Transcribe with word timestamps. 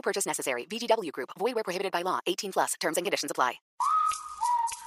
No 0.00 0.10
purchase 0.10 0.24
necessary. 0.24 0.64
VGW 0.64 1.12
Group. 1.12 1.28
Void 1.38 1.54
where 1.56 1.64
prohibited 1.64 1.92
by 1.92 2.00
law. 2.00 2.20
18 2.26 2.52
plus. 2.52 2.74
Terms 2.80 2.96
and 2.96 3.04
conditions 3.04 3.30
apply. 3.30 3.54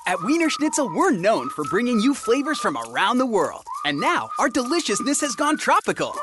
At 0.07 0.23
Wiener 0.23 0.49
Schnitzel, 0.49 0.89
we're 0.93 1.11
known 1.11 1.49
for 1.49 1.63
bringing 1.65 1.99
you 1.99 2.15
flavors 2.15 2.59
from 2.59 2.75
around 2.75 3.19
the 3.19 3.25
world. 3.25 3.63
And 3.85 3.99
now, 3.99 4.29
our 4.39 4.49
deliciousness 4.49 5.21
has 5.21 5.35
gone 5.35 5.57
tropical. 5.57 6.15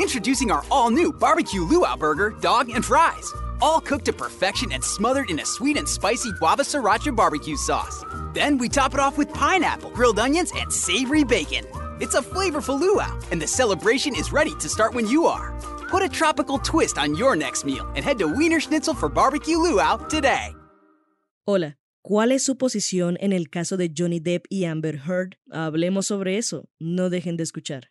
Introducing 0.00 0.50
our 0.50 0.64
all-new 0.70 1.12
barbecue 1.12 1.62
luau 1.62 1.94
burger, 1.94 2.30
dog, 2.40 2.70
and 2.70 2.82
fries. 2.82 3.30
All 3.60 3.80
cooked 3.80 4.06
to 4.06 4.14
perfection 4.14 4.72
and 4.72 4.82
smothered 4.82 5.30
in 5.30 5.38
a 5.38 5.44
sweet 5.44 5.76
and 5.76 5.86
spicy 5.86 6.32
guava 6.38 6.62
sriracha 6.62 7.14
barbecue 7.14 7.56
sauce. 7.56 8.02
Then 8.32 8.56
we 8.56 8.70
top 8.70 8.94
it 8.94 9.00
off 9.00 9.18
with 9.18 9.32
pineapple, 9.34 9.90
grilled 9.90 10.18
onions, 10.18 10.52
and 10.56 10.72
savory 10.72 11.22
bacon. 11.22 11.66
It's 12.00 12.14
a 12.14 12.22
flavorful 12.22 12.80
luau, 12.80 13.14
and 13.30 13.42
the 13.42 13.46
celebration 13.46 14.16
is 14.16 14.32
ready 14.32 14.54
to 14.54 14.68
start 14.70 14.94
when 14.94 15.06
you 15.06 15.26
are. 15.26 15.54
Put 15.92 16.02
a 16.02 16.08
tropical 16.08 16.58
twist 16.58 16.96
on 16.96 17.14
your 17.14 17.36
next 17.36 17.66
meal 17.66 17.86
and 17.94 18.02
head 18.02 18.18
to 18.20 18.26
Wiener 18.26 18.60
Schnitzel 18.60 18.94
for 18.94 19.10
barbecue 19.10 19.58
luau 19.58 19.98
today. 20.08 20.56
Hola, 21.44 21.76
¿cuál 22.00 22.32
es 22.32 22.42
su 22.42 22.56
posición 22.56 23.18
en 23.20 23.34
el 23.34 23.50
caso 23.50 23.76
de 23.76 23.92
Johnny 23.94 24.18
Depp 24.18 24.46
y 24.48 24.64
Amber 24.64 25.02
Heard? 25.06 25.34
Hablemos 25.50 26.06
sobre 26.06 26.38
eso. 26.38 26.64
No 26.80 27.10
dejen 27.10 27.36
de 27.36 27.42
escuchar. 27.42 27.90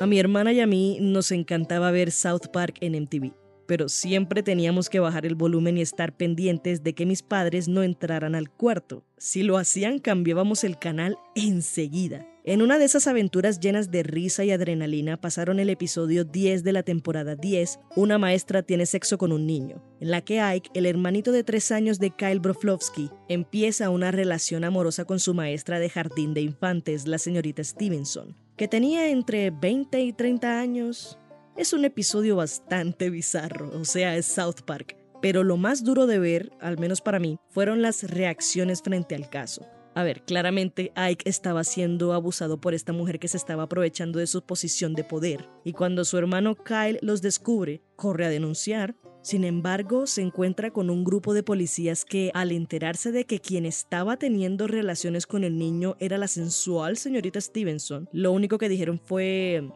A 0.00 0.06
mi 0.06 0.18
hermana 0.18 0.54
y 0.54 0.60
a 0.60 0.66
mí 0.66 0.96
nos 1.02 1.30
encantaba 1.30 1.90
ver 1.90 2.12
South 2.12 2.46
Park 2.50 2.78
en 2.80 2.98
MTV, 3.02 3.34
pero 3.66 3.90
siempre 3.90 4.42
teníamos 4.42 4.88
que 4.88 5.00
bajar 5.00 5.26
el 5.26 5.34
volumen 5.34 5.76
y 5.76 5.82
estar 5.82 6.16
pendientes 6.16 6.82
de 6.82 6.94
que 6.94 7.04
mis 7.04 7.22
padres 7.22 7.68
no 7.68 7.82
entraran 7.82 8.34
al 8.34 8.48
cuarto. 8.48 9.04
Si 9.18 9.42
lo 9.42 9.58
hacían, 9.58 9.98
cambiábamos 9.98 10.64
el 10.64 10.78
canal 10.78 11.18
enseguida. 11.34 12.26
En 12.48 12.62
una 12.62 12.78
de 12.78 12.84
esas 12.84 13.08
aventuras 13.08 13.58
llenas 13.58 13.90
de 13.90 14.04
risa 14.04 14.44
y 14.44 14.52
adrenalina 14.52 15.20
pasaron 15.20 15.58
el 15.58 15.68
episodio 15.68 16.22
10 16.22 16.62
de 16.62 16.72
la 16.72 16.84
temporada 16.84 17.34
10, 17.34 17.80
Una 17.96 18.18
maestra 18.18 18.62
tiene 18.62 18.86
sexo 18.86 19.18
con 19.18 19.32
un 19.32 19.48
niño, 19.48 19.82
en 19.98 20.12
la 20.12 20.20
que 20.20 20.40
Ike, 20.40 20.70
el 20.74 20.86
hermanito 20.86 21.32
de 21.32 21.42
tres 21.42 21.72
años 21.72 21.98
de 21.98 22.12
Kyle 22.12 22.38
Broflovsky, 22.38 23.10
empieza 23.28 23.90
una 23.90 24.12
relación 24.12 24.62
amorosa 24.62 25.04
con 25.04 25.18
su 25.18 25.34
maestra 25.34 25.80
de 25.80 25.90
jardín 25.90 26.34
de 26.34 26.42
infantes, 26.42 27.08
la 27.08 27.18
señorita 27.18 27.64
Stevenson, 27.64 28.36
que 28.56 28.68
tenía 28.68 29.08
entre 29.08 29.50
20 29.50 30.00
y 30.00 30.12
30 30.12 30.60
años. 30.60 31.18
Es 31.56 31.72
un 31.72 31.84
episodio 31.84 32.36
bastante 32.36 33.10
bizarro, 33.10 33.76
o 33.76 33.84
sea, 33.84 34.16
es 34.16 34.24
South 34.24 34.62
Park, 34.64 34.96
pero 35.20 35.42
lo 35.42 35.56
más 35.56 35.82
duro 35.82 36.06
de 36.06 36.20
ver, 36.20 36.52
al 36.60 36.78
menos 36.78 37.00
para 37.00 37.18
mí, 37.18 37.40
fueron 37.48 37.82
las 37.82 38.04
reacciones 38.04 38.82
frente 38.82 39.16
al 39.16 39.28
caso. 39.28 39.66
A 39.96 40.02
ver, 40.02 40.20
claramente 40.26 40.92
Ike 40.94 41.26
estaba 41.26 41.64
siendo 41.64 42.12
abusado 42.12 42.60
por 42.60 42.74
esta 42.74 42.92
mujer 42.92 43.18
que 43.18 43.28
se 43.28 43.38
estaba 43.38 43.62
aprovechando 43.62 44.18
de 44.18 44.26
su 44.26 44.42
posición 44.42 44.92
de 44.92 45.04
poder, 45.04 45.48
y 45.64 45.72
cuando 45.72 46.04
su 46.04 46.18
hermano 46.18 46.54
Kyle 46.54 46.98
los 47.00 47.22
descubre, 47.22 47.80
corre 47.96 48.26
a 48.26 48.28
denunciar. 48.28 48.94
Sin 49.22 49.42
embargo, 49.42 50.06
se 50.06 50.20
encuentra 50.20 50.70
con 50.70 50.90
un 50.90 51.02
grupo 51.02 51.32
de 51.32 51.42
policías 51.42 52.04
que, 52.04 52.30
al 52.34 52.52
enterarse 52.52 53.10
de 53.10 53.24
que 53.24 53.40
quien 53.40 53.64
estaba 53.64 54.18
teniendo 54.18 54.66
relaciones 54.66 55.26
con 55.26 55.44
el 55.44 55.56
niño 55.56 55.96
era 55.98 56.18
la 56.18 56.28
sensual 56.28 56.98
señorita 56.98 57.40
Stevenson, 57.40 58.06
lo 58.12 58.32
único 58.32 58.58
que 58.58 58.68
dijeron 58.68 59.00
fue... 59.02 59.66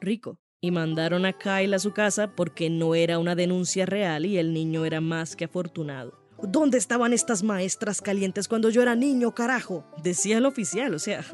rico. 0.00 0.40
Y 0.60 0.72
mandaron 0.72 1.24
a 1.26 1.32
Kyle 1.32 1.74
a 1.74 1.78
su 1.78 1.92
casa 1.92 2.34
porque 2.34 2.70
no 2.70 2.96
era 2.96 3.20
una 3.20 3.36
denuncia 3.36 3.86
real 3.86 4.26
y 4.26 4.36
el 4.36 4.52
niño 4.52 4.84
era 4.84 5.00
más 5.00 5.36
que 5.36 5.44
afortunado. 5.44 6.27
¿Dónde 6.42 6.78
estaban 6.78 7.12
estas 7.12 7.42
maestras 7.42 8.00
calientes 8.00 8.46
cuando 8.46 8.70
yo 8.70 8.82
era 8.82 8.94
niño, 8.94 9.34
carajo? 9.34 9.84
Decía 10.02 10.38
el 10.38 10.46
oficial, 10.46 10.94
o 10.94 10.98
sea, 11.00 11.24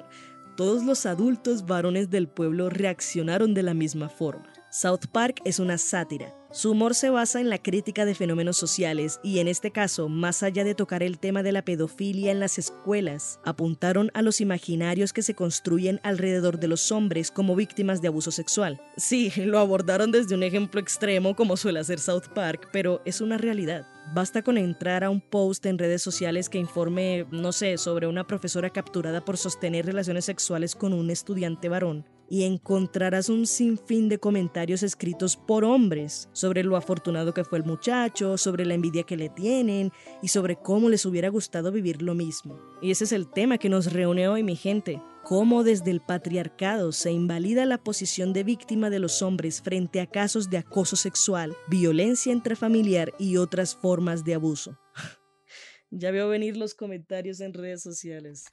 todos 0.56 0.84
los 0.84 1.04
adultos 1.04 1.66
varones 1.66 2.10
del 2.10 2.28
pueblo 2.28 2.70
reaccionaron 2.70 3.52
de 3.52 3.62
la 3.62 3.74
misma 3.74 4.08
forma. 4.08 4.50
South 4.70 5.06
Park 5.12 5.40
es 5.44 5.58
una 5.58 5.78
sátira. 5.78 6.34
Su 6.50 6.70
humor 6.70 6.94
se 6.94 7.10
basa 7.10 7.40
en 7.40 7.48
la 7.48 7.58
crítica 7.58 8.04
de 8.04 8.14
fenómenos 8.14 8.56
sociales 8.56 9.20
y 9.22 9.40
en 9.40 9.48
este 9.48 9.72
caso, 9.72 10.08
más 10.08 10.42
allá 10.42 10.64
de 10.64 10.74
tocar 10.74 11.02
el 11.02 11.18
tema 11.18 11.42
de 11.42 11.52
la 11.52 11.62
pedofilia 11.62 12.32
en 12.32 12.40
las 12.40 12.58
escuelas, 12.58 13.40
apuntaron 13.44 14.10
a 14.14 14.22
los 14.22 14.40
imaginarios 14.40 15.12
que 15.12 15.22
se 15.22 15.34
construyen 15.34 16.00
alrededor 16.02 16.58
de 16.58 16.68
los 16.68 16.90
hombres 16.92 17.30
como 17.30 17.56
víctimas 17.56 18.00
de 18.00 18.08
abuso 18.08 18.30
sexual. 18.30 18.80
Sí, 18.96 19.32
lo 19.36 19.58
abordaron 19.58 20.12
desde 20.12 20.34
un 20.34 20.42
ejemplo 20.42 20.80
extremo 20.80 21.36
como 21.36 21.56
suele 21.56 21.80
hacer 21.80 22.00
South 22.00 22.28
Park, 22.34 22.68
pero 22.72 23.02
es 23.04 23.20
una 23.20 23.36
realidad. 23.36 23.86
Basta 24.12 24.42
con 24.42 24.58
entrar 24.58 25.02
a 25.02 25.10
un 25.10 25.20
post 25.20 25.64
en 25.66 25.78
redes 25.78 26.02
sociales 26.02 26.48
que 26.48 26.58
informe, 26.58 27.26
no 27.30 27.52
sé, 27.52 27.78
sobre 27.78 28.06
una 28.06 28.26
profesora 28.26 28.70
capturada 28.70 29.24
por 29.24 29.36
sostener 29.36 29.86
relaciones 29.86 30.26
sexuales 30.26 30.74
con 30.74 30.92
un 30.92 31.10
estudiante 31.10 31.68
varón 31.68 32.04
y 32.28 32.44
encontrarás 32.44 33.28
un 33.28 33.46
sinfín 33.46 34.08
de 34.08 34.18
comentarios 34.18 34.82
escritos 34.82 35.36
por 35.36 35.64
hombres 35.64 36.28
sobre 36.32 36.62
lo 36.62 36.76
afortunado 36.76 37.34
que 37.34 37.44
fue 37.44 37.58
el 37.58 37.64
muchacho, 37.64 38.38
sobre 38.38 38.64
la 38.64 38.74
envidia 38.74 39.04
que 39.04 39.16
le 39.16 39.28
tienen 39.28 39.92
y 40.22 40.28
sobre 40.28 40.56
cómo 40.56 40.88
les 40.88 41.06
hubiera 41.06 41.28
gustado 41.28 41.72
vivir 41.72 42.02
lo 42.02 42.14
mismo. 42.14 42.58
Y 42.80 42.90
ese 42.90 43.04
es 43.04 43.12
el 43.12 43.28
tema 43.28 43.58
que 43.58 43.68
nos 43.68 43.92
reúne 43.92 44.28
hoy, 44.28 44.42
mi 44.42 44.56
gente. 44.56 45.00
Cómo 45.24 45.64
desde 45.64 45.90
el 45.90 46.00
patriarcado 46.00 46.92
se 46.92 47.10
invalida 47.10 47.64
la 47.64 47.82
posición 47.82 48.34
de 48.34 48.44
víctima 48.44 48.90
de 48.90 48.98
los 48.98 49.22
hombres 49.22 49.62
frente 49.62 50.02
a 50.02 50.06
casos 50.06 50.50
de 50.50 50.58
acoso 50.58 50.96
sexual, 50.96 51.56
violencia 51.66 52.30
intrafamiliar 52.30 53.14
y 53.18 53.38
otras 53.38 53.74
formas 53.74 54.22
de 54.24 54.34
abuso. 54.34 54.78
ya 55.90 56.10
veo 56.10 56.28
venir 56.28 56.58
los 56.58 56.74
comentarios 56.74 57.40
en 57.40 57.54
redes 57.54 57.82
sociales. 57.82 58.44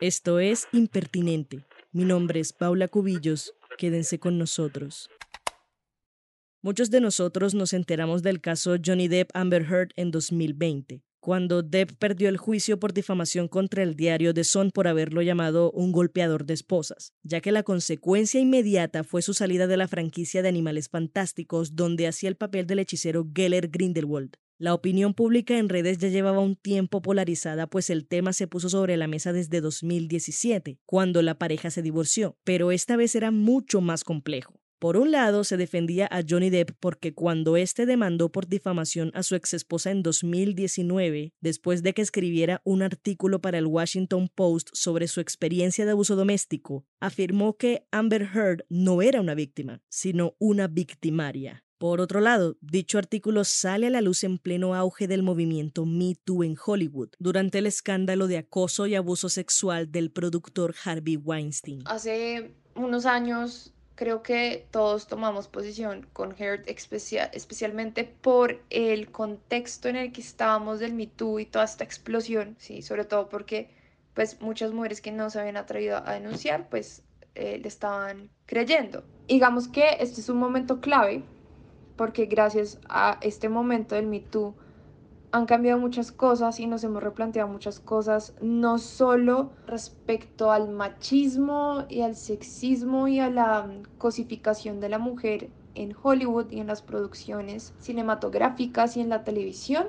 Esto 0.00 0.40
es 0.40 0.66
Impertinente. 0.72 1.66
Mi 1.92 2.06
nombre 2.06 2.40
es 2.40 2.54
Paula 2.54 2.88
Cubillos. 2.88 3.52
Quédense 3.76 4.18
con 4.18 4.38
nosotros. 4.38 5.10
Muchos 6.62 6.90
de 6.90 7.02
nosotros 7.02 7.54
nos 7.54 7.74
enteramos 7.74 8.22
del 8.22 8.40
caso 8.40 8.76
Johnny 8.82 9.08
Depp 9.08 9.30
Amber 9.34 9.62
Heard 9.62 9.90
en 9.96 10.10
2020, 10.10 11.02
cuando 11.20 11.62
Depp 11.62 11.92
perdió 11.98 12.28
el 12.28 12.38
juicio 12.38 12.80
por 12.80 12.92
difamación 12.92 13.46
contra 13.46 13.82
el 13.82 13.94
diario 13.94 14.34
The 14.34 14.44
Sun 14.44 14.70
por 14.70 14.88
haberlo 14.88 15.22
llamado 15.22 15.70
un 15.72 15.92
golpeador 15.92 16.46
de 16.46 16.54
esposas, 16.54 17.12
ya 17.22 17.40
que 17.40 17.52
la 17.52 17.62
consecuencia 17.62 18.40
inmediata 18.40 19.04
fue 19.04 19.22
su 19.22 19.34
salida 19.34 19.66
de 19.66 19.76
la 19.76 19.86
franquicia 19.88 20.42
de 20.42 20.48
Animales 20.48 20.88
Fantásticos, 20.88 21.76
donde 21.76 22.06
hacía 22.06 22.28
el 22.28 22.36
papel 22.36 22.66
del 22.66 22.80
hechicero 22.80 23.28
Geller 23.34 23.68
Grindelwald. 23.68 24.36
La 24.58 24.74
opinión 24.74 25.14
pública 25.14 25.56
en 25.56 25.70
redes 25.70 25.96
ya 25.96 26.08
llevaba 26.08 26.40
un 26.40 26.54
tiempo 26.54 27.00
polarizada, 27.00 27.66
pues 27.66 27.88
el 27.88 28.06
tema 28.06 28.34
se 28.34 28.46
puso 28.46 28.68
sobre 28.68 28.98
la 28.98 29.06
mesa 29.06 29.32
desde 29.32 29.62
2017, 29.62 30.78
cuando 30.84 31.22
la 31.22 31.38
pareja 31.38 31.70
se 31.70 31.80
divorció, 31.80 32.36
pero 32.44 32.70
esta 32.70 32.96
vez 32.96 33.14
era 33.14 33.30
mucho 33.30 33.80
más 33.80 34.04
complejo. 34.04 34.59
Por 34.80 34.96
un 34.96 35.10
lado, 35.10 35.44
se 35.44 35.58
defendía 35.58 36.08
a 36.10 36.22
Johnny 36.26 36.48
Depp 36.48 36.70
porque 36.80 37.12
cuando 37.12 37.58
éste 37.58 37.84
demandó 37.84 38.32
por 38.32 38.46
difamación 38.46 39.10
a 39.12 39.22
su 39.22 39.34
exesposa 39.34 39.90
en 39.90 40.02
2019, 40.02 41.34
después 41.42 41.82
de 41.82 41.92
que 41.92 42.00
escribiera 42.00 42.62
un 42.64 42.80
artículo 42.80 43.42
para 43.42 43.58
el 43.58 43.66
Washington 43.66 44.30
Post 44.34 44.70
sobre 44.72 45.06
su 45.06 45.20
experiencia 45.20 45.84
de 45.84 45.90
abuso 45.90 46.16
doméstico, 46.16 46.86
afirmó 46.98 47.58
que 47.58 47.86
Amber 47.90 48.22
Heard 48.22 48.64
no 48.70 49.02
era 49.02 49.20
una 49.20 49.34
víctima, 49.34 49.82
sino 49.90 50.34
una 50.38 50.66
victimaria. 50.66 51.62
Por 51.76 52.00
otro 52.00 52.20
lado, 52.20 52.56
dicho 52.62 52.96
artículo 52.96 53.44
sale 53.44 53.88
a 53.88 53.90
la 53.90 54.00
luz 54.00 54.24
en 54.24 54.38
pleno 54.38 54.74
auge 54.74 55.06
del 55.06 55.22
movimiento 55.22 55.84
Me 55.84 56.14
Too 56.24 56.42
en 56.42 56.56
Hollywood, 56.56 57.10
durante 57.18 57.58
el 57.58 57.66
escándalo 57.66 58.28
de 58.28 58.38
acoso 58.38 58.86
y 58.86 58.94
abuso 58.94 59.28
sexual 59.28 59.92
del 59.92 60.10
productor 60.10 60.74
Harvey 60.82 61.18
Weinstein. 61.18 61.82
Hace 61.84 62.54
unos 62.74 63.04
años 63.04 63.74
creo 64.00 64.22
que 64.22 64.66
todos 64.70 65.06
tomamos 65.08 65.46
posición 65.46 66.06
con 66.14 66.34
Heard 66.38 66.62
especialmente 66.66 68.04
por 68.04 68.62
el 68.70 69.10
contexto 69.10 69.90
en 69.90 69.96
el 69.96 70.10
que 70.10 70.22
estábamos 70.22 70.80
del 70.80 70.94
Me 70.94 71.06
Too 71.06 71.40
y 71.40 71.44
toda 71.44 71.66
esta 71.66 71.84
explosión, 71.84 72.56
sí, 72.58 72.80
sobre 72.80 73.04
todo 73.04 73.28
porque 73.28 73.68
pues 74.14 74.40
muchas 74.40 74.72
mujeres 74.72 75.02
que 75.02 75.12
no 75.12 75.28
se 75.28 75.38
habían 75.38 75.58
atrevido 75.58 75.98
a 75.98 76.14
denunciar, 76.14 76.70
pues 76.70 77.02
eh, 77.34 77.58
le 77.58 77.68
estaban 77.68 78.30
creyendo. 78.46 79.04
Digamos 79.28 79.68
que 79.68 79.98
este 80.00 80.22
es 80.22 80.30
un 80.30 80.38
momento 80.38 80.80
clave 80.80 81.22
porque 81.96 82.24
gracias 82.24 82.80
a 82.88 83.18
este 83.20 83.50
momento 83.50 83.96
del 83.96 84.06
Me 84.06 84.20
Too 84.20 84.54
han 85.32 85.46
cambiado 85.46 85.78
muchas 85.78 86.12
cosas 86.12 86.60
y 86.60 86.66
nos 86.66 86.84
hemos 86.84 87.02
replanteado 87.02 87.48
muchas 87.48 87.80
cosas, 87.80 88.34
no 88.40 88.78
solo 88.78 89.52
respecto 89.66 90.50
al 90.50 90.70
machismo 90.70 91.84
y 91.88 92.00
al 92.00 92.16
sexismo 92.16 93.08
y 93.08 93.20
a 93.20 93.30
la 93.30 93.70
cosificación 93.98 94.80
de 94.80 94.88
la 94.88 94.98
mujer 94.98 95.50
en 95.74 95.94
Hollywood 96.00 96.50
y 96.50 96.60
en 96.60 96.66
las 96.66 96.82
producciones 96.82 97.74
cinematográficas 97.78 98.96
y 98.96 99.00
en 99.00 99.08
la 99.08 99.24
televisión, 99.24 99.88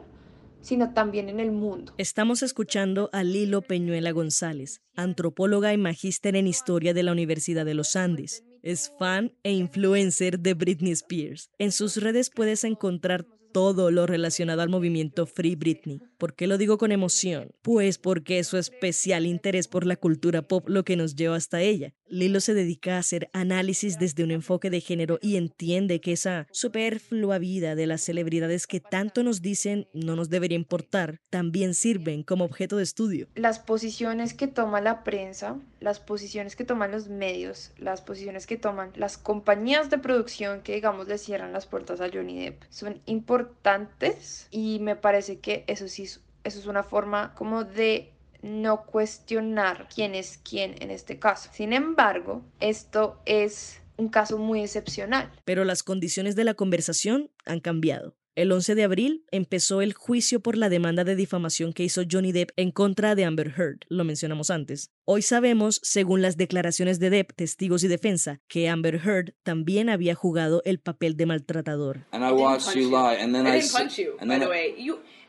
sino 0.61 0.93
también 0.93 1.27
en 1.27 1.39
el 1.39 1.51
mundo. 1.51 1.93
Estamos 1.97 2.43
escuchando 2.43 3.09
a 3.13 3.23
Lilo 3.23 3.63
Peñuela 3.63 4.11
González, 4.11 4.81
antropóloga 4.95 5.73
y 5.73 5.77
magíster 5.77 6.35
en 6.35 6.47
historia 6.47 6.93
de 6.93 7.03
la 7.03 7.11
Universidad 7.11 7.65
de 7.65 7.73
los 7.73 7.95
Andes. 7.95 8.43
Es 8.61 8.93
fan 8.99 9.33
e 9.41 9.53
influencer 9.53 10.39
de 10.39 10.53
Britney 10.53 10.91
Spears. 10.91 11.49
En 11.57 11.71
sus 11.71 11.97
redes 11.97 12.29
puedes 12.29 12.63
encontrar 12.63 13.25
todo 13.51 13.91
lo 13.91 14.05
relacionado 14.05 14.61
al 14.61 14.69
movimiento 14.69 15.25
Free 15.25 15.55
Britney. 15.55 16.01
¿Por 16.21 16.35
qué 16.35 16.45
lo 16.45 16.59
digo 16.59 16.77
con 16.77 16.91
emoción? 16.91 17.49
Pues 17.63 17.97
porque 17.97 18.37
es 18.37 18.45
su 18.45 18.57
especial 18.57 19.25
interés 19.25 19.67
por 19.67 19.87
la 19.87 19.95
cultura 19.95 20.43
pop 20.43 20.69
lo 20.69 20.83
que 20.83 20.95
nos 20.95 21.15
lleva 21.15 21.35
hasta 21.35 21.61
ella. 21.61 21.95
Lilo 22.09 22.41
se 22.41 22.53
dedica 22.53 22.97
a 22.97 22.99
hacer 22.99 23.31
análisis 23.33 23.97
desde 23.97 24.23
un 24.23 24.29
enfoque 24.29 24.69
de 24.69 24.81
género 24.81 25.17
y 25.19 25.37
entiende 25.37 25.99
que 25.99 26.11
esa 26.11 26.45
superflua 26.51 27.39
vida 27.39 27.73
de 27.73 27.87
las 27.87 28.01
celebridades 28.01 28.67
que 28.67 28.79
tanto 28.79 29.23
nos 29.23 29.41
dicen 29.41 29.87
no 29.93 30.15
nos 30.15 30.29
debería 30.29 30.57
importar, 30.57 31.21
también 31.31 31.73
sirven 31.73 32.21
como 32.21 32.45
objeto 32.45 32.77
de 32.77 32.83
estudio. 32.83 33.27
Las 33.33 33.57
posiciones 33.57 34.35
que 34.35 34.47
toma 34.47 34.79
la 34.79 35.03
prensa, 35.03 35.57
las 35.79 35.99
posiciones 35.99 36.55
que 36.55 36.65
toman 36.65 36.91
los 36.91 37.07
medios, 37.07 37.71
las 37.77 38.01
posiciones 38.01 38.45
que 38.45 38.57
toman 38.57 38.91
las 38.95 39.17
compañías 39.17 39.89
de 39.89 39.97
producción 39.97 40.61
que 40.61 40.75
digamos 40.75 41.07
le 41.07 41.17
cierran 41.17 41.53
las 41.53 41.65
puertas 41.65 41.99
a 42.01 42.09
Johnny 42.13 42.43
Depp 42.43 42.63
son 42.69 43.01
importantes 43.05 44.47
y 44.51 44.79
me 44.81 44.95
parece 44.95 45.39
que 45.39 45.63
eso 45.67 45.87
sí 45.87 46.10
eso 46.43 46.59
es 46.59 46.65
una 46.65 46.83
forma 46.83 47.33
como 47.35 47.63
de 47.63 48.13
no 48.41 48.85
cuestionar 48.85 49.87
quién 49.93 50.15
es 50.15 50.39
quién 50.43 50.75
en 50.81 50.91
este 50.91 51.19
caso. 51.19 51.49
Sin 51.53 51.73
embargo, 51.73 52.43
esto 52.59 53.21
es 53.25 53.81
un 53.97 54.09
caso 54.09 54.37
muy 54.37 54.61
excepcional. 54.61 55.31
Pero 55.45 55.63
las 55.63 55.83
condiciones 55.83 56.35
de 56.35 56.43
la 56.43 56.55
conversación 56.55 57.29
han 57.45 57.59
cambiado. 57.59 58.15
El 58.33 58.49
11 58.53 58.75
de 58.75 58.83
abril 58.85 59.25
empezó 59.29 59.81
el 59.81 59.91
juicio 59.91 60.39
por 60.39 60.55
la 60.55 60.69
demanda 60.69 61.03
de 61.03 61.17
difamación 61.17 61.73
que 61.73 61.83
hizo 61.83 62.03
Johnny 62.09 62.31
Depp 62.31 62.51
en 62.55 62.71
contra 62.71 63.13
de 63.13 63.25
Amber 63.25 63.53
Heard, 63.57 63.79
lo 63.89 64.05
mencionamos 64.05 64.49
antes. 64.49 64.89
Hoy 65.03 65.21
sabemos, 65.21 65.81
según 65.83 66.21
las 66.21 66.37
declaraciones 66.37 66.97
de 66.99 67.09
Depp, 67.09 67.33
testigos 67.35 67.83
y 67.83 67.89
defensa, 67.89 68.39
que 68.47 68.69
Amber 68.69 69.01
Heard 69.05 69.33
también 69.43 69.89
había 69.89 70.15
jugado 70.15 70.61
el 70.63 70.79
papel 70.79 71.17
de 71.17 71.25
maltratador. 71.25 72.05
And 72.13 72.23
I 72.23 72.31
watched 72.31 72.73
you 72.73 72.89
lie, 72.89 73.17
and 73.21 73.35
then 73.35 73.45
I, 73.45 73.59
didn't 73.59 73.73
punch 73.73 73.97
you, 73.99 74.15
by 74.25 74.39
the 74.39 74.47
way. 74.47 74.75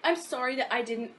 I'm 0.04 0.16
sorry 0.16 0.54
that 0.58 0.68
I 0.70 0.84
didn't 0.84 1.10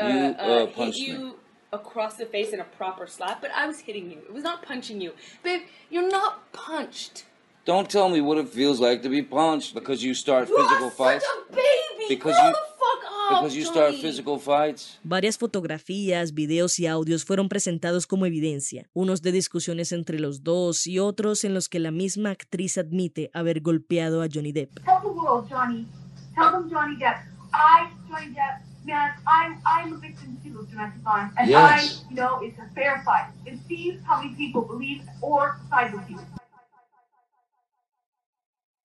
uh, 0.00 0.06
you, 0.06 0.34
uh, 0.36 0.64
uh, 0.64 0.66
hit 0.66 0.96
you 0.96 1.36
across 1.72 2.16
the 2.16 2.26
face 2.26 2.52
in 2.52 2.58
a 2.58 2.66
proper 2.76 3.06
slap, 3.06 3.40
but 3.40 3.52
I 3.54 3.68
was 3.68 3.78
hitting 3.78 4.10
you. 4.10 4.18
It 4.18 4.32
was 4.32 4.42
not 4.42 4.64
punching 4.64 5.00
you. 5.00 5.12
Babe, 5.44 5.60
you're 5.90 6.10
not 6.10 6.50
punched. 6.52 7.24
Don't 7.70 7.88
tell 7.88 8.08
me 8.08 8.20
what 8.20 8.36
it 8.36 8.48
feels 8.48 8.80
like 8.80 9.00
to 9.02 9.08
be 9.08 9.22
punched 9.22 9.74
because 9.74 10.02
you 10.02 10.12
start 10.12 10.48
you 10.48 10.56
physical 10.56 10.90
fights. 10.90 11.24
A 11.24 11.52
baby. 11.52 12.08
Because 12.08 12.34
Grow 12.34 12.46
you 12.46 12.50
the 12.50 12.58
fuck 12.76 13.04
up, 13.06 13.30
because 13.30 13.54
you 13.54 13.64
start 13.64 13.94
physical 13.94 14.40
fights. 14.40 14.98
Varias 15.04 15.38
fotografías, 15.38 16.34
videos 16.34 16.80
y 16.80 16.88
audios 16.88 17.24
fueron 17.24 17.48
presentados 17.48 18.08
como 18.08 18.26
evidencia, 18.26 18.90
unos 18.92 19.22
de 19.22 19.30
discusiones 19.30 19.92
entre 19.92 20.18
los 20.18 20.42
dos 20.42 20.88
y 20.88 20.98
otros 20.98 21.44
en 21.44 21.54
los 21.54 21.68
que 21.68 21.78
la 21.78 21.92
misma 21.92 22.30
actriz 22.30 22.76
admite 22.76 23.30
haber 23.34 23.60
golpeado 23.60 24.20
a 24.20 24.26
Johnny 24.26 24.50
Depp. 24.50 24.80
Tell 24.84 25.00
the 25.02 25.08
world, 25.08 25.48
Johnny. 25.48 25.86
Tell 26.34 26.50
them 26.50 26.68
Johnny 26.68 26.96
Depp. 26.96 27.22
I, 27.54 27.88
Johnny 28.08 28.34
Depp, 28.34 28.62
man, 28.84 29.12
I'm, 29.28 29.62
I'm 29.64 29.92
a 29.92 29.96
victim 29.98 30.36
too 30.42 30.58
of 30.58 30.68
domestic 30.68 31.02
violence. 31.02 31.34
And 31.38 31.48
yes. 31.48 32.02
I 32.10 32.14
know 32.14 32.40
it's 32.42 32.58
a 32.58 32.66
fair 32.74 33.00
fight. 33.04 33.30
And 33.46 33.60
see 33.68 33.96
how 34.04 34.20
many 34.20 34.34
people 34.34 34.62
believe 34.62 35.02
or 35.22 35.60
side 35.70 35.94
with 35.94 36.10
you. 36.10 36.18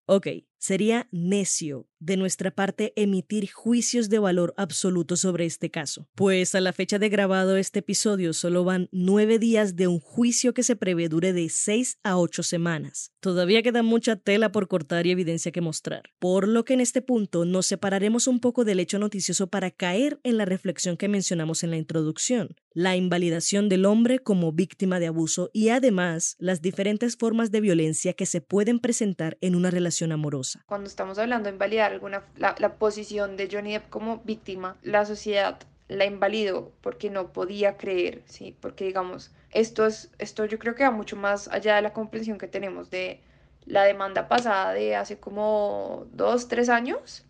Ok, 0.08 0.28
sería 0.58 1.08
necio 1.12 1.88
de 2.00 2.18
nuestra 2.18 2.52
parte 2.52 2.94
emitir 2.96 3.52
juicios 3.52 4.10
de 4.10 4.20
valor 4.20 4.54
absoluto 4.58 5.16
sobre 5.16 5.46
este 5.46 5.72
caso, 5.72 6.08
pues 6.16 6.56
a 6.56 6.62
la 6.62 6.74
fecha 6.74 7.00
de 7.00 7.10
grabado 7.10 7.58
este 7.58 7.80
episodio 7.80 8.34
solo 8.34 8.64
van 8.64 8.90
nueve 8.92 9.40
días 9.40 9.76
de 9.76 9.88
un 9.88 10.00
juicio 10.00 10.54
que 10.54 10.64
se 10.64 10.76
prevé 10.76 11.10
dure 11.10 11.34
de 11.34 11.50
seis 11.50 11.98
a 12.04 12.18
ocho 12.18 12.44
semanas. 12.44 13.12
Todavía 13.20 13.64
queda 13.64 13.84
mucha 13.84 14.16
tela 14.16 14.52
por 14.52 14.68
cortar 14.68 15.08
y 15.08 15.12
evidencia 15.12 15.52
que 15.52 15.62
mostrar, 15.62 16.12
por 16.20 16.48
lo 16.48 16.66
que 16.66 16.74
en 16.74 16.82
este 16.82 17.02
punto 17.02 17.46
nos 17.46 17.66
separaremos 17.66 18.28
un 18.28 18.40
poco 18.40 18.66
del 18.66 18.80
hecho 18.80 19.00
noticioso 19.00 19.48
para 19.48 19.72
caer 19.72 20.20
en 20.24 20.38
la 20.38 20.46
reflexión 20.46 20.98
que 20.98 21.08
mencionamos 21.08 21.64
en 21.64 21.72
la 21.72 21.78
introducción, 21.78 22.56
la 22.74 22.96
invalidación 22.96 23.70
del 23.70 23.86
hombre 23.86 24.20
como 24.20 24.52
víctima 24.52 25.00
de 25.00 25.08
abuso 25.08 25.50
y 25.54 25.70
además 25.70 26.36
las 26.40 26.62
diferentes 26.62 27.16
formas 27.16 27.52
de 27.52 27.62
violencia 27.62 28.14
que 28.14 28.26
se 28.26 28.42
pueden 28.42 28.80
presentar 28.80 29.38
en 29.42 29.56
una 29.56 29.72
relación 29.72 30.12
amorosa. 30.12 30.64
Cuando 30.68 30.88
estamos 30.88 31.18
hablando 31.18 31.48
de 31.48 31.54
invalidar 31.54 31.85
alguna, 31.92 32.24
la, 32.36 32.56
la 32.60 32.76
posición 32.76 33.38
de 33.38 33.50
Johnny 33.52 33.74
Depp 33.74 33.90
como 33.90 34.20
víctima, 34.20 34.78
la 34.84 35.06
sociedad 35.06 35.60
la 35.88 36.06
invalidó 36.06 36.72
porque 36.82 37.10
no 37.10 37.32
podía 37.32 37.78
creer, 37.78 38.24
¿sí? 38.26 38.56
Porque 38.60 38.86
digamos, 38.86 39.32
esto, 39.52 39.86
es, 39.86 40.12
esto 40.18 40.46
yo 40.46 40.58
creo 40.60 40.76
que 40.76 40.84
va 40.84 40.92
mucho 40.92 41.16
más 41.16 41.48
allá 41.48 41.76
de 41.76 41.82
la 41.82 41.94
comprensión 41.94 42.38
que 42.38 42.48
tenemos 42.48 42.90
de 42.90 43.22
la 43.66 43.84
demanda 43.84 44.28
pasada 44.28 44.74
de 44.74 44.96
hace 44.96 45.20
como 45.20 46.08
dos, 46.12 46.48
tres 46.48 46.70
años 46.70 47.26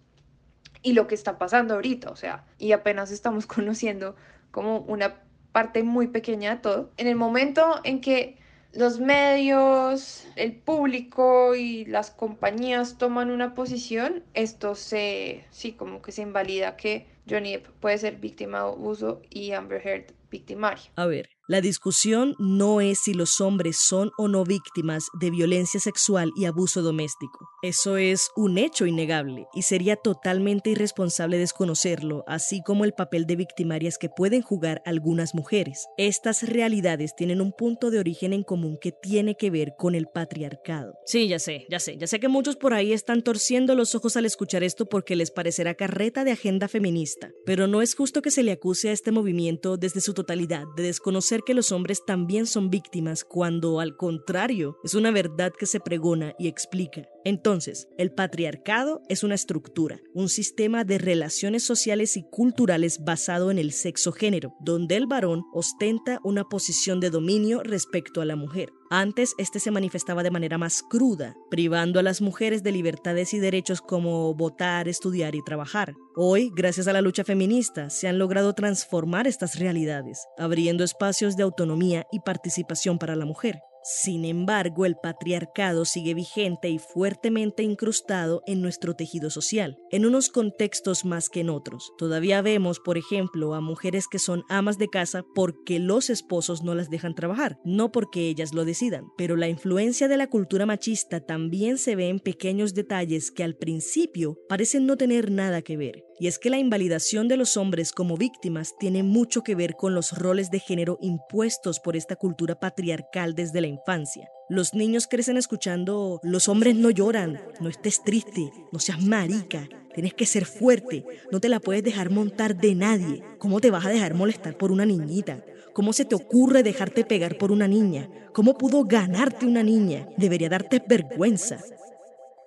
y 0.82 0.94
lo 0.94 1.08
que 1.08 1.16
está 1.16 1.38
pasando 1.38 1.76
ahorita, 1.76 2.10
o 2.10 2.16
sea, 2.16 2.46
y 2.58 2.72
apenas 2.72 3.12
estamos 3.12 3.46
conociendo 3.48 4.16
como 4.52 4.80
una 4.80 5.16
parte 5.52 5.84
muy 5.84 6.08
pequeña 6.08 6.56
de 6.56 6.62
todo. 6.62 6.92
En 6.98 7.08
el 7.08 7.16
momento 7.16 7.80
en 7.84 8.02
que 8.02 8.38
los 8.76 9.00
medios, 9.00 10.28
el 10.36 10.56
público 10.56 11.56
y 11.56 11.86
las 11.86 12.12
compañías 12.12 12.98
toman 12.98 13.32
una 13.32 13.54
posición, 13.56 14.24
esto 14.34 14.76
se, 14.76 15.46
sí, 15.52 15.74
como 15.74 16.02
que 16.02 16.12
se 16.12 16.22
invalida 16.24 16.76
que 16.78 17.08
Johnny 17.30 17.54
Depp 17.54 17.68
puede 17.80 17.98
ser 17.98 18.18
víctima 18.18 18.60
de 18.60 18.66
abuso 18.66 19.22
y 19.30 19.52
Amber 19.54 19.86
Heard 19.88 20.14
victimaria. 20.30 20.92
A 20.98 21.06
ver, 21.08 21.30
la 21.48 21.62
discusión 21.62 22.36
no 22.40 22.82
es 22.82 23.02
si 23.04 23.14
los 23.14 23.40
hombres 23.40 23.78
son 23.78 24.10
o 24.18 24.28
no 24.28 24.44
víctimas 24.46 25.10
de 25.20 25.30
violencia 25.30 25.80
sexual 25.80 26.32
y 26.36 26.46
abuso 26.46 26.82
doméstico. 26.82 27.48
Eso 27.62 27.98
es 27.98 28.32
un 28.36 28.58
hecho 28.58 28.88
innegable 28.88 29.46
y 29.54 29.62
sería 29.62 29.96
totalmente 29.96 30.72
irresponsable 30.72 31.38
desconocerlo, 31.38 32.24
así 32.26 32.64
como 32.66 32.84
el 32.84 32.94
papel 32.94 33.28
de 33.28 33.36
victimarias 33.36 34.00
que 34.00 34.10
pueden 34.10 34.42
jugar 34.42 34.82
algunas 34.86 35.36
mujeres. 35.36 35.86
Estas 35.98 36.42
realidades 36.42 37.16
tienen 37.16 37.42
un 37.42 37.52
punto 37.52 37.92
de 37.92 38.00
origen 38.00 38.34
en 38.34 38.42
común 38.42 38.80
que 38.82 38.92
tiene 38.92 39.36
que 39.36 39.52
ver 39.52 39.74
con 39.78 39.94
el 39.94 40.08
patriarcado. 40.08 40.96
Sí, 41.06 41.28
ya 41.28 41.38
sé, 41.38 41.68
ya 41.70 41.80
sé, 41.80 41.96
ya 42.00 42.08
sé 42.08 42.20
que 42.20 42.28
muchos 42.28 42.56
por 42.56 42.74
ahí 42.74 42.92
están 42.92 43.22
torciendo 43.22 43.76
los 43.76 43.94
ojos 43.94 44.18
al 44.18 44.26
escuchar 44.26 44.64
esto 44.64 44.88
porque 44.88 45.16
les 45.16 45.30
parecerá 45.30 45.76
carreta 45.76 46.24
de 46.24 46.32
agenda 46.32 46.68
feminista, 46.68 47.30
pero 47.46 47.68
no 47.68 47.84
es 47.84 47.94
justo 47.94 48.24
que 48.24 48.32
se 48.32 48.42
le 48.42 48.52
acuse 48.52 48.90
a 48.90 48.94
este 48.94 49.12
movimiento 49.12 49.78
desde 49.78 50.02
su 50.02 50.16
totalidad 50.16 50.64
de 50.76 50.82
desconocer 50.84 51.35
que 51.44 51.54
los 51.54 51.72
hombres 51.72 52.06
también 52.06 52.46
son 52.46 52.70
víctimas 52.70 53.24
cuando, 53.24 53.80
al 53.80 53.96
contrario, 53.96 54.78
es 54.84 54.94
una 54.94 55.12
verdad 55.12 55.54
que 55.58 55.66
se 55.66 55.80
pregona 55.80 56.34
y 56.38 56.48
explica. 56.48 57.08
Entonces, 57.24 57.88
el 57.98 58.12
patriarcado 58.12 59.02
es 59.10 59.24
una 59.24 59.36
estructura, 59.36 60.00
un 60.14 60.30
sistema 60.30 60.84
de 60.84 61.00
relaciones 61.00 61.64
sociales 61.64 62.18
y 62.18 62.24
culturales 62.30 63.04
basado 63.04 63.50
en 63.50 63.58
el 63.58 63.72
sexo-género, 63.72 64.54
donde 64.60 64.96
el 64.96 65.08
varón 65.08 65.44
ostenta 65.54 66.20
una 66.24 66.44
posición 66.44 67.00
de 67.00 67.10
dominio 67.10 67.64
respecto 67.64 68.22
a 68.22 68.26
la 68.26 68.36
mujer. 68.36 68.70
Antes, 68.98 69.36
este 69.38 69.60
se 69.60 69.72
manifestaba 69.72 70.24
de 70.24 70.32
manera 70.32 70.58
más 70.58 70.82
cruda, 70.82 71.36
privando 71.52 72.00
a 72.00 72.02
las 72.02 72.22
mujeres 72.22 72.64
de 72.64 72.72
libertades 72.72 73.34
y 73.34 73.40
derechos 73.40 73.82
como 73.82 74.34
votar, 74.34 74.88
estudiar 74.88 75.36
y 75.36 75.44
trabajar. 75.44 75.96
Hoy, 76.16 76.50
gracias 76.56 76.88
a 76.88 76.94
la 76.94 77.02
lucha 77.02 77.26
feminista, 77.26 77.90
se 77.90 78.08
han 78.08 78.18
logrado 78.18 78.54
transformar 78.54 79.28
estas 79.28 79.60
realidades, 79.60 80.26
abriendo 80.38 80.86
espacios 80.86 81.36
de 81.36 81.44
autonomía 81.44 82.08
y 82.10 82.22
participación 82.22 82.98
para 82.98 83.18
la 83.18 83.26
mujer. 83.26 83.60
Sin 83.88 84.26
embargo, 84.26 84.88
el 84.88 84.96
patriarcado 84.96 85.86
sigue 85.86 86.16
vigente 86.16 86.70
y 86.70 86.80
fuertemente 86.80 87.62
incrustado 87.62 88.42
en 88.48 88.64
nuestro 88.64 88.96
tejido 88.96 89.30
social, 89.30 89.78
en 89.92 90.08
unos 90.08 90.30
contextos 90.30 91.06
más 91.06 91.30
que 91.30 91.42
en 91.42 91.52
otros. 91.52 91.94
Todavía 92.00 92.42
vemos, 92.42 92.80
por 92.80 92.98
ejemplo, 92.98 93.54
a 93.54 93.62
mujeres 93.62 94.08
que 94.08 94.18
son 94.18 94.44
amas 94.50 94.80
de 94.80 94.88
casa 94.88 95.24
porque 95.36 95.78
los 95.78 96.10
esposos 96.10 96.64
no 96.64 96.74
las 96.74 96.90
dejan 96.90 97.14
trabajar, 97.14 97.60
no 97.64 97.92
porque 97.92 98.28
ellas 98.28 98.56
lo 98.56 98.66
decidan. 98.66 99.06
Pero 99.18 99.36
la 99.36 99.50
influencia 99.50 100.08
de 100.08 100.18
la 100.18 100.32
cultura 100.32 100.66
machista 100.66 101.20
también 101.20 101.78
se 101.78 101.96
ve 101.96 102.10
en 102.10 102.20
pequeños 102.20 102.74
detalles 102.74 103.30
que 103.30 103.44
al 103.44 103.56
principio 103.56 104.40
parecen 104.50 104.88
no 104.88 104.98
tener 104.98 105.30
nada 105.30 105.62
que 105.62 105.78
ver. 105.78 106.04
Y 106.20 106.28
es 106.28 106.40
que 106.40 106.50
la 106.50 106.58
invalidación 106.58 107.28
de 107.28 107.36
los 107.36 107.58
hombres 107.58 107.92
como 107.92 108.16
víctimas 108.16 108.76
tiene 108.80 109.04
mucho 109.04 109.44
que 109.44 109.56
ver 109.56 109.76
con 109.76 109.94
los 109.94 110.18
roles 110.18 110.50
de 110.50 110.60
género 110.60 110.98
impuestos 111.02 111.80
por 111.80 111.96
esta 111.98 112.16
cultura 112.16 112.60
patriarcal 112.60 113.36
desde 113.36 113.60
la 113.60 113.68
infancia. 113.68 114.30
Los 114.48 114.74
niños 114.74 115.08
crecen 115.08 115.38
escuchando, 115.38 116.20
los 116.24 116.48
hombres 116.48 116.76
no 116.76 116.90
lloran, 116.90 117.42
no 117.60 117.68
estés 117.68 118.04
triste, 118.04 118.52
no 118.72 118.80
seas 118.80 119.02
marica, 119.02 119.68
tienes 119.94 120.14
que 120.14 120.26
ser 120.26 120.46
fuerte, 120.46 121.04
no 121.32 121.40
te 121.40 121.50
la 121.50 121.60
puedes 121.60 121.84
dejar 121.84 122.12
montar 122.12 122.56
de 122.56 122.76
nadie. 122.76 123.24
¿Cómo 123.40 123.60
te 123.60 123.72
vas 123.72 123.86
a 123.86 123.90
dejar 123.90 124.14
molestar 124.14 124.56
por 124.58 124.72
una 124.72 124.86
niñita? 124.86 125.44
¿Cómo 125.74 125.92
se 125.92 126.06
te 126.06 126.16
ocurre 126.16 126.64
dejarte 126.64 127.04
pegar 127.04 127.38
por 127.38 127.52
una 127.52 127.68
niña? 127.68 128.10
¿Cómo 128.34 128.58
pudo 128.58 128.86
ganarte 128.86 129.46
una 129.46 129.64
niña? 129.64 130.08
Debería 130.16 130.48
darte 130.48 130.82
vergüenza. 130.88 131.60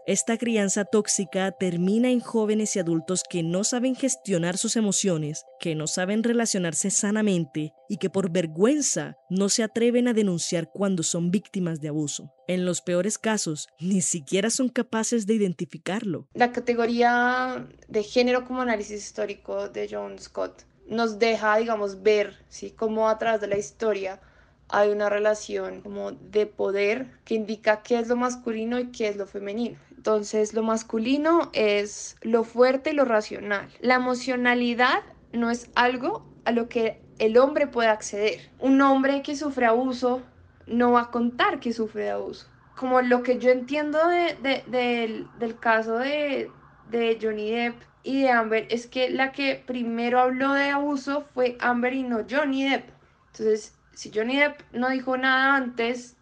Esta 0.08 0.38
crianza 0.38 0.86
tóxica 0.86 1.52
termina 1.52 2.08
en 2.08 2.20
jóvenes 2.20 2.74
y 2.74 2.78
adultos 2.78 3.24
que 3.28 3.42
no 3.42 3.62
saben 3.62 3.94
gestionar 3.94 4.56
sus 4.56 4.76
emociones, 4.76 5.44
que 5.60 5.74
no 5.74 5.86
saben 5.86 6.22
relacionarse 6.22 6.90
sanamente 6.90 7.74
y 7.90 7.98
que 7.98 8.08
por 8.08 8.30
vergüenza 8.30 9.18
no 9.28 9.50
se 9.50 9.62
atreven 9.62 10.08
a 10.08 10.14
denunciar 10.14 10.70
cuando 10.72 11.02
son 11.02 11.30
víctimas 11.30 11.82
de 11.82 11.88
abuso. 11.88 12.32
En 12.46 12.64
los 12.64 12.80
peores 12.80 13.18
casos, 13.18 13.68
ni 13.80 14.00
siquiera 14.00 14.48
son 14.48 14.70
capaces 14.70 15.26
de 15.26 15.34
identificarlo. 15.34 16.26
La 16.32 16.52
categoría 16.52 17.68
de 17.86 18.02
género 18.02 18.46
como 18.46 18.62
análisis 18.62 19.04
histórico 19.04 19.68
de 19.68 19.90
John 19.90 20.18
Scott 20.18 20.62
nos 20.86 21.18
deja, 21.18 21.58
digamos, 21.58 22.02
ver, 22.02 22.34
¿sí? 22.48 22.70
cómo 22.70 23.10
a 23.10 23.18
través 23.18 23.42
de 23.42 23.48
la 23.48 23.58
historia 23.58 24.22
hay 24.70 24.88
una 24.88 25.10
relación 25.10 25.82
como 25.82 26.12
de 26.12 26.46
poder 26.46 27.10
que 27.26 27.34
indica 27.34 27.82
qué 27.82 27.98
es 27.98 28.08
lo 28.08 28.16
masculino 28.16 28.78
y 28.78 28.90
qué 28.90 29.08
es 29.08 29.16
lo 29.16 29.26
femenino. 29.26 29.78
Entonces, 30.08 30.54
lo 30.54 30.62
masculino 30.62 31.50
es 31.52 32.16
lo 32.22 32.42
fuerte 32.42 32.92
y 32.92 32.92
lo 32.94 33.04
racional. 33.04 33.68
La 33.82 33.96
emocionalidad 33.96 35.02
no 35.34 35.50
es 35.50 35.70
algo 35.74 36.26
a 36.46 36.52
lo 36.52 36.70
que 36.70 37.02
el 37.18 37.36
hombre 37.36 37.66
puede 37.66 37.90
acceder. 37.90 38.40
Un 38.58 38.80
hombre 38.80 39.20
que 39.20 39.36
sufre 39.36 39.66
abuso 39.66 40.22
no 40.66 40.92
va 40.92 41.02
a 41.02 41.10
contar 41.10 41.60
que 41.60 41.74
sufre 41.74 42.08
abuso. 42.08 42.48
Como 42.74 43.02
lo 43.02 43.22
que 43.22 43.38
yo 43.38 43.50
entiendo 43.50 43.98
del, 44.08 45.28
del 45.38 45.58
caso 45.58 45.98
de, 45.98 46.50
de 46.88 47.18
Johnny 47.20 47.50
Depp 47.50 47.74
y 48.02 48.22
de 48.22 48.30
Amber 48.30 48.66
es 48.70 48.86
que 48.86 49.10
la 49.10 49.30
que 49.32 49.62
primero 49.66 50.20
habló 50.20 50.54
de 50.54 50.70
abuso 50.70 51.26
fue 51.34 51.58
Amber 51.60 51.92
y 51.92 52.02
no 52.02 52.24
Johnny 52.26 52.66
Depp. 52.66 52.88
Entonces, 53.32 53.78
si 53.92 54.10
Johnny 54.10 54.38
Depp 54.38 54.62
no 54.72 54.88
dijo 54.88 55.18
nada 55.18 55.54
antes, 55.54 56.16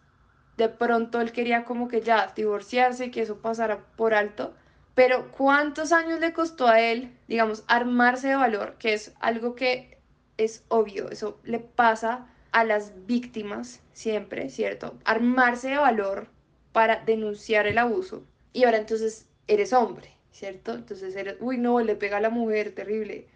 de 0.57 0.69
pronto 0.69 1.21
él 1.21 1.31
quería 1.31 1.63
como 1.63 1.87
que 1.87 2.01
ya 2.01 2.33
divorciarse, 2.35 3.11
que 3.11 3.21
eso 3.21 3.37
pasara 3.37 3.85
por 3.95 4.13
alto. 4.13 4.53
Pero 4.95 5.31
¿cuántos 5.31 5.91
años 5.91 6.19
le 6.19 6.33
costó 6.33 6.67
a 6.67 6.81
él, 6.81 7.15
digamos, 7.27 7.63
armarse 7.67 8.29
de 8.29 8.35
valor? 8.35 8.75
Que 8.79 8.93
es 8.93 9.13
algo 9.19 9.53
que 9.53 9.99
es 10.37 10.63
obvio, 10.67 11.09
eso 11.09 11.39
le 11.43 11.59
pasa 11.59 12.27
a 12.51 12.63
las 12.63 13.05
víctimas 13.05 13.81
siempre, 13.93 14.49
¿cierto? 14.49 14.97
Armarse 15.05 15.69
de 15.69 15.77
valor 15.77 16.27
para 16.71 17.03
denunciar 17.05 17.67
el 17.67 17.77
abuso. 17.77 18.23
Y 18.53 18.63
ahora 18.63 18.77
entonces 18.77 19.27
eres 19.47 19.73
hombre, 19.73 20.11
¿cierto? 20.31 20.73
Entonces 20.73 21.15
eres, 21.15 21.37
uy, 21.39 21.57
no, 21.57 21.79
le 21.81 21.95
pega 21.95 22.17
a 22.17 22.21
la 22.21 22.31
mujer, 22.31 22.73
terrible. 22.73 23.27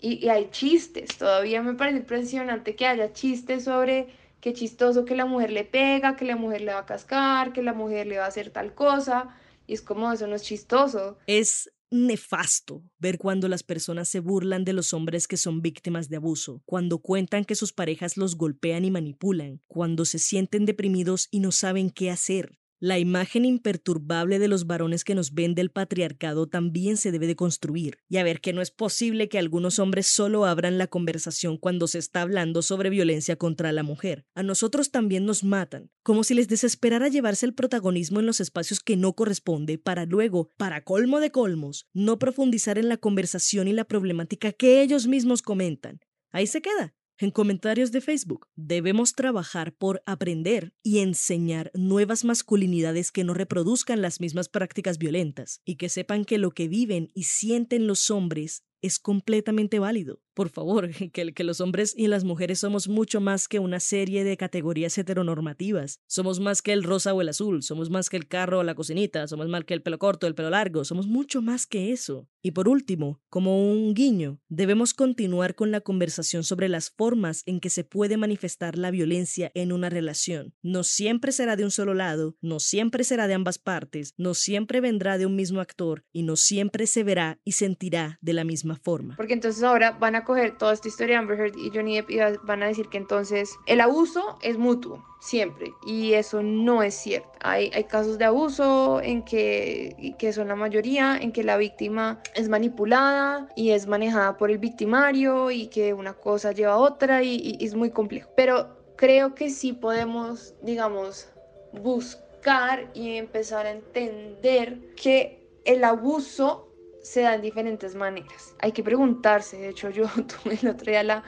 Y, 0.00 0.24
y 0.24 0.28
hay 0.28 0.50
chistes, 0.50 1.16
todavía 1.16 1.62
me 1.62 1.74
parece 1.74 1.98
impresionante 1.98 2.74
que 2.74 2.86
haya 2.86 3.12
chistes 3.12 3.64
sobre 3.64 4.08
qué 4.44 4.52
chistoso 4.52 5.06
que 5.06 5.16
la 5.16 5.24
mujer 5.24 5.50
le 5.50 5.64
pega, 5.64 6.16
que 6.16 6.26
la 6.26 6.36
mujer 6.36 6.60
le 6.60 6.74
va 6.74 6.80
a 6.80 6.84
cascar, 6.84 7.54
que 7.54 7.62
la 7.62 7.72
mujer 7.72 8.06
le 8.06 8.18
va 8.18 8.26
a 8.26 8.28
hacer 8.28 8.50
tal 8.50 8.74
cosa. 8.74 9.34
Y 9.66 9.72
es 9.72 9.80
como 9.80 10.12
eso 10.12 10.26
no 10.26 10.34
es 10.36 10.42
chistoso. 10.42 11.16
Es 11.26 11.72
nefasto 11.90 12.82
ver 12.98 13.16
cuando 13.16 13.48
las 13.48 13.62
personas 13.62 14.10
se 14.10 14.20
burlan 14.20 14.66
de 14.66 14.74
los 14.74 14.92
hombres 14.92 15.28
que 15.28 15.38
son 15.38 15.62
víctimas 15.62 16.10
de 16.10 16.16
abuso, 16.16 16.60
cuando 16.66 16.98
cuentan 16.98 17.46
que 17.46 17.54
sus 17.54 17.72
parejas 17.72 18.18
los 18.18 18.36
golpean 18.36 18.84
y 18.84 18.90
manipulan, 18.90 19.62
cuando 19.66 20.04
se 20.04 20.18
sienten 20.18 20.66
deprimidos 20.66 21.28
y 21.30 21.40
no 21.40 21.50
saben 21.50 21.88
qué 21.88 22.10
hacer, 22.10 22.58
la 22.84 22.98
imagen 22.98 23.46
imperturbable 23.46 24.38
de 24.38 24.46
los 24.46 24.66
varones 24.66 25.04
que 25.04 25.14
nos 25.14 25.32
vende 25.32 25.62
el 25.62 25.70
patriarcado 25.70 26.46
también 26.46 26.98
se 26.98 27.12
debe 27.12 27.26
de 27.26 27.34
construir. 27.34 27.96
Y 28.10 28.18
a 28.18 28.24
ver 28.24 28.42
que 28.42 28.52
no 28.52 28.60
es 28.60 28.70
posible 28.70 29.30
que 29.30 29.38
algunos 29.38 29.78
hombres 29.78 30.06
solo 30.06 30.44
abran 30.44 30.76
la 30.76 30.86
conversación 30.86 31.56
cuando 31.56 31.86
se 31.86 31.98
está 31.98 32.20
hablando 32.20 32.60
sobre 32.60 32.90
violencia 32.90 33.36
contra 33.36 33.72
la 33.72 33.82
mujer. 33.82 34.26
A 34.34 34.42
nosotros 34.42 34.90
también 34.90 35.24
nos 35.24 35.44
matan, 35.44 35.90
como 36.02 36.24
si 36.24 36.34
les 36.34 36.46
desesperara 36.46 37.08
llevarse 37.08 37.46
el 37.46 37.54
protagonismo 37.54 38.20
en 38.20 38.26
los 38.26 38.40
espacios 38.40 38.80
que 38.80 38.98
no 38.98 39.14
corresponde 39.14 39.78
para 39.78 40.04
luego, 40.04 40.50
para 40.58 40.84
colmo 40.84 41.20
de 41.20 41.30
colmos, 41.30 41.86
no 41.94 42.18
profundizar 42.18 42.76
en 42.76 42.90
la 42.90 42.98
conversación 42.98 43.66
y 43.66 43.72
la 43.72 43.84
problemática 43.84 44.52
que 44.52 44.82
ellos 44.82 45.06
mismos 45.06 45.40
comentan. 45.40 46.00
Ahí 46.32 46.46
se 46.46 46.60
queda, 46.60 46.94
en 47.18 47.30
comentarios 47.30 47.92
de 47.92 48.00
Facebook, 48.00 48.48
debemos 48.56 49.14
trabajar 49.14 49.72
por 49.72 50.02
aprender 50.04 50.74
y 50.82 50.98
enseñar 50.98 51.70
nuevas 51.74 52.24
masculinidades 52.24 53.12
que 53.12 53.22
no 53.22 53.34
reproduzcan 53.34 54.02
las 54.02 54.20
mismas 54.20 54.48
prácticas 54.48 54.98
violentas 54.98 55.60
y 55.64 55.76
que 55.76 55.88
sepan 55.88 56.24
que 56.24 56.38
lo 56.38 56.50
que 56.50 56.66
viven 56.66 57.10
y 57.14 57.24
sienten 57.24 57.86
los 57.86 58.10
hombres 58.10 58.64
es 58.84 58.98
completamente 58.98 59.78
válido. 59.78 60.20
Por 60.34 60.50
favor, 60.50 60.90
que, 61.12 61.44
los 61.44 61.60
hombres 61.60 61.94
y 61.96 62.08
las 62.08 62.24
mujeres 62.24 62.58
somos 62.58 62.88
mucho 62.88 63.20
más 63.20 63.48
que 63.48 63.60
una 63.60 63.80
serie 63.80 64.24
de 64.24 64.36
categorías 64.36 64.98
heteronormativas. 64.98 66.00
Somos 66.06 66.40
más 66.40 66.60
que 66.60 66.72
el 66.72 66.82
rosa 66.82 67.14
o 67.14 67.22
el 67.22 67.28
azul, 67.28 67.62
somos 67.62 67.88
más 67.88 68.10
que 68.10 68.16
el 68.16 68.26
carro 68.26 68.58
o 68.58 68.62
la 68.62 68.74
cocinita, 68.74 69.26
somos 69.26 69.48
más 69.48 69.64
que 69.64 69.74
el 69.74 69.82
pelo 69.82 69.98
corto 69.98 70.26
o 70.26 70.28
el 70.28 70.34
pelo 70.34 70.50
largo, 70.50 70.84
somos 70.84 71.06
mucho 71.06 71.40
más 71.40 71.66
que 71.66 71.92
eso. 71.92 72.28
Y 72.42 72.50
por 72.50 72.68
último, 72.68 73.22
como 73.30 73.72
un 73.72 73.94
guiño, 73.94 74.40
debemos 74.48 74.92
continuar 74.92 75.54
con 75.54 75.70
la 75.70 75.80
conversación 75.80 76.44
sobre 76.44 76.68
las 76.68 76.90
formas 76.90 77.42
en 77.46 77.60
que 77.60 77.70
se 77.70 77.84
puede 77.84 78.18
manifestar 78.18 78.76
la 78.76 78.90
violencia 78.90 79.50
en 79.54 79.72
una 79.72 79.88
relación. 79.88 80.54
No 80.62 80.84
siempre 80.84 81.32
será 81.32 81.56
de 81.56 81.64
un 81.64 81.70
solo 81.70 81.94
lado, 81.94 82.36
no 82.42 82.60
siempre 82.60 83.04
será 83.04 83.28
de 83.28 83.34
ambas 83.34 83.58
partes, 83.58 84.12
no 84.18 84.34
siempre 84.34 84.82
vendrá 84.82 85.16
de 85.16 85.26
un 85.26 85.36
mismo 85.36 85.60
actor 85.60 86.04
y 86.12 86.22
no 86.22 86.36
siempre 86.36 86.86
se 86.86 87.02
verá 87.02 87.40
y 87.44 87.52
sentirá 87.52 88.18
de 88.20 88.34
la 88.34 88.44
misma 88.44 88.73
forma. 88.76 89.14
Porque 89.16 89.32
entonces 89.32 89.62
ahora 89.62 89.92
van 89.92 90.14
a 90.14 90.24
coger 90.24 90.56
toda 90.56 90.72
esta 90.72 90.88
historia 90.88 91.16
de 91.16 91.18
Amber 91.20 91.40
Heard 91.40 91.56
y 91.56 91.70
Johnny 91.72 91.96
Depp 91.96 92.10
y 92.10 92.18
van 92.42 92.62
a 92.62 92.66
decir 92.66 92.88
que 92.88 92.98
entonces 92.98 93.56
el 93.66 93.80
abuso 93.80 94.38
es 94.42 94.58
mutuo, 94.58 95.04
siempre. 95.20 95.72
Y 95.86 96.14
eso 96.14 96.42
no 96.42 96.82
es 96.82 96.94
cierto. 96.94 97.30
Hay, 97.42 97.70
hay 97.74 97.84
casos 97.84 98.18
de 98.18 98.24
abuso 98.24 99.00
en 99.00 99.22
que, 99.24 100.14
que 100.18 100.32
son 100.32 100.48
la 100.48 100.56
mayoría, 100.56 101.16
en 101.16 101.32
que 101.32 101.44
la 101.44 101.56
víctima 101.56 102.20
es 102.34 102.48
manipulada 102.48 103.48
y 103.56 103.70
es 103.70 103.86
manejada 103.86 104.36
por 104.36 104.50
el 104.50 104.58
victimario 104.58 105.50
y 105.50 105.68
que 105.68 105.94
una 105.94 106.14
cosa 106.14 106.52
lleva 106.52 106.74
a 106.74 106.78
otra 106.78 107.22
y, 107.22 107.56
y 107.58 107.64
es 107.64 107.74
muy 107.74 107.90
complejo. 107.90 108.30
Pero 108.36 108.76
creo 108.96 109.34
que 109.34 109.50
sí 109.50 109.72
podemos, 109.72 110.54
digamos, 110.62 111.28
buscar 111.72 112.90
y 112.94 113.16
empezar 113.16 113.66
a 113.66 113.70
entender 113.70 114.94
que 114.94 115.44
el 115.64 115.84
abuso 115.84 116.73
se 117.04 117.20
da 117.20 117.34
en 117.34 117.42
diferentes 117.42 117.94
maneras. 117.94 118.56
Hay 118.58 118.72
que 118.72 118.82
preguntarse, 118.82 119.58
de 119.58 119.68
hecho 119.68 119.90
yo 119.90 120.04
tuve 120.42 120.58
el 120.60 120.68
otro 120.68 120.90
día 120.90 121.02
la, 121.02 121.22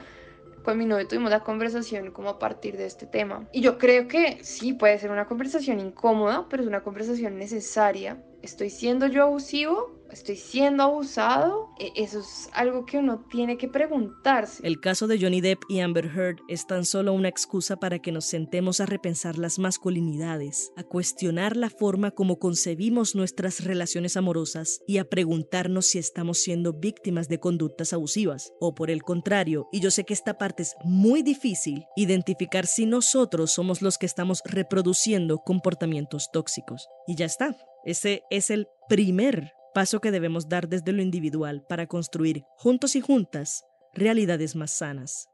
con 0.63 0.77
mi 0.77 0.85
novio 0.85 1.07
tuvimos 1.07 1.29
la 1.29 1.41
conversación 1.41 2.11
como 2.11 2.29
a 2.29 2.39
partir 2.39 2.75
de 2.77 2.85
este 2.85 3.05
tema. 3.05 3.47
Y 3.53 3.61
yo 3.61 3.77
creo 3.77 4.07
que 4.07 4.43
sí, 4.43 4.73
puede 4.73 4.97
ser 4.97 5.11
una 5.11 5.27
conversación 5.27 5.79
incómoda, 5.79 6.47
pero 6.49 6.63
es 6.63 6.67
una 6.67 6.81
conversación 6.81 7.37
necesaria. 7.37 8.21
¿Estoy 8.41 8.71
siendo 8.71 9.07
yo 9.07 9.23
abusivo? 9.23 9.96
Estoy 10.11 10.35
siendo 10.35 10.83
abusado, 10.83 11.69
e, 11.79 11.91
eso 11.95 12.19
es 12.19 12.49
algo 12.53 12.85
que 12.85 12.97
uno 12.97 13.25
tiene 13.29 13.57
que 13.57 13.67
preguntarse. 13.67 14.65
El 14.65 14.79
caso 14.79 15.07
de 15.07 15.19
Johnny 15.19 15.41
Depp 15.41 15.63
y 15.69 15.79
Amber 15.79 16.05
Heard 16.05 16.37
es 16.47 16.67
tan 16.67 16.85
solo 16.85 17.13
una 17.13 17.29
excusa 17.29 17.77
para 17.77 17.99
que 17.99 18.11
nos 18.11 18.25
sentemos 18.25 18.79
a 18.79 18.85
repensar 18.85 19.37
las 19.37 19.59
masculinidades, 19.59 20.71
a 20.75 20.83
cuestionar 20.83 21.57
la 21.57 21.69
forma 21.69 22.11
como 22.11 22.39
concebimos 22.39 23.15
nuestras 23.15 23.63
relaciones 23.63 24.17
amorosas 24.17 24.81
y 24.87 24.97
a 24.97 25.05
preguntarnos 25.05 25.87
si 25.87 25.99
estamos 25.99 26.39
siendo 26.39 26.73
víctimas 26.73 27.27
de 27.27 27.39
conductas 27.39 27.93
abusivas 27.93 28.53
o 28.59 28.75
por 28.75 28.89
el 28.89 29.03
contrario, 29.03 29.67
y 29.71 29.79
yo 29.79 29.91
sé 29.91 30.03
que 30.03 30.13
esta 30.13 30.37
parte 30.37 30.63
es 30.63 30.75
muy 30.83 31.21
difícil, 31.21 31.85
identificar 31.95 32.65
si 32.65 32.85
nosotros 32.85 33.51
somos 33.51 33.81
los 33.81 33.97
que 33.97 34.05
estamos 34.05 34.41
reproduciendo 34.45 35.39
comportamientos 35.39 36.29
tóxicos. 36.31 36.87
Y 37.07 37.15
ya 37.15 37.25
está. 37.25 37.55
Ese 37.85 38.23
es 38.29 38.49
el 38.49 38.67
primer 38.89 39.53
paso 39.77 39.99
que 39.99 40.09
debemos 40.09 40.49
dar 40.49 40.67
desde 40.67 40.91
lo 40.91 41.03
individual 41.03 41.63
para 41.69 41.85
construir, 41.85 42.41
juntos 42.57 42.95
y 42.95 42.99
juntas, 42.99 43.63
realidades 43.93 44.55
más 44.55 44.75
sanas. 44.75 45.27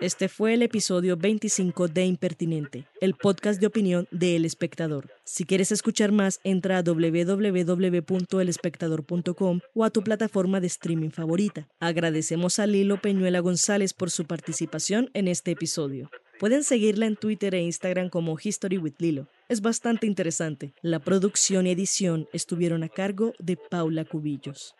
Este 0.00 0.28
fue 0.28 0.54
el 0.54 0.62
episodio 0.62 1.16
25 1.16 1.86
de 1.86 2.06
Impertinente, 2.06 2.88
el 3.00 3.14
podcast 3.14 3.60
de 3.60 3.68
opinión 3.68 4.08
de 4.10 4.34
El 4.34 4.44
Espectador. 4.44 5.12
Si 5.24 5.44
quieres 5.44 5.70
escuchar 5.70 6.10
más, 6.10 6.40
entra 6.42 6.78
a 6.78 6.82
www.elespectador.com 6.82 9.60
o 9.74 9.84
a 9.84 9.90
tu 9.90 10.02
plataforma 10.02 10.58
de 10.58 10.66
streaming 10.66 11.10
favorita. 11.10 11.68
Agradecemos 11.78 12.58
a 12.58 12.66
Lilo 12.66 13.00
Peñuela 13.00 13.38
González 13.38 13.94
por 13.94 14.10
su 14.10 14.24
participación 14.24 15.08
en 15.14 15.28
este 15.28 15.52
episodio. 15.52 16.10
Pueden 16.38 16.64
seguirla 16.64 17.06
en 17.06 17.16
Twitter 17.16 17.54
e 17.54 17.62
Instagram 17.62 18.10
como 18.10 18.36
History 18.42 18.76
with 18.76 18.92
Lilo. 18.98 19.26
Es 19.48 19.62
bastante 19.62 20.06
interesante. 20.06 20.74
La 20.82 20.98
producción 20.98 21.66
y 21.66 21.70
edición 21.70 22.28
estuvieron 22.34 22.82
a 22.82 22.90
cargo 22.90 23.32
de 23.38 23.56
Paula 23.56 24.04
Cubillos. 24.04 24.74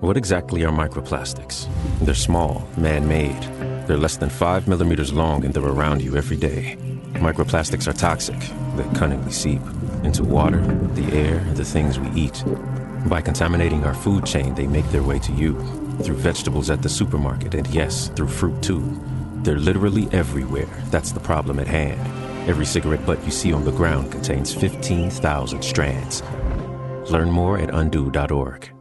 What 0.00 0.16
exactly 0.16 0.64
are 0.64 0.72
microplastics? 0.72 1.68
They're 2.02 2.16
small, 2.16 2.66
man 2.76 3.06
made. 3.06 3.38
They're 3.86 4.00
less 4.00 4.18
than 4.18 4.30
5 4.30 4.66
millimeters 4.66 5.12
long 5.12 5.44
and 5.44 5.54
they're 5.54 5.62
around 5.62 6.02
you 6.02 6.16
every 6.16 6.36
day. 6.36 6.76
Microplastics 7.14 7.86
are 7.86 7.96
toxic. 7.96 8.38
They 8.76 8.98
cunningly 8.98 9.30
seep 9.30 9.62
into 10.02 10.24
water, 10.24 10.60
the 10.94 11.06
air, 11.16 11.38
and 11.46 11.56
the 11.56 11.64
things 11.64 12.00
we 12.00 12.10
eat. 12.20 12.42
By 13.06 13.22
contaminating 13.22 13.84
our 13.84 13.94
food 13.94 14.26
chain, 14.26 14.56
they 14.56 14.66
make 14.66 14.88
their 14.90 15.04
way 15.04 15.20
to 15.20 15.32
you 15.32 15.54
through 16.02 16.16
vegetables 16.16 16.68
at 16.68 16.82
the 16.82 16.88
supermarket, 16.88 17.54
and 17.54 17.66
yes, 17.68 18.08
through 18.16 18.28
fruit 18.28 18.60
too. 18.60 18.82
They're 19.42 19.58
literally 19.58 20.08
everywhere. 20.12 20.68
That's 20.90 21.12
the 21.12 21.20
problem 21.20 21.58
at 21.58 21.66
hand. 21.66 22.00
Every 22.48 22.66
cigarette 22.66 23.04
butt 23.04 23.24
you 23.24 23.30
see 23.30 23.52
on 23.52 23.64
the 23.64 23.72
ground 23.72 24.10
contains 24.12 24.54
15,000 24.54 25.62
strands. 25.62 26.22
Learn 27.10 27.30
more 27.30 27.58
at 27.58 27.74
undo.org. 27.74 28.77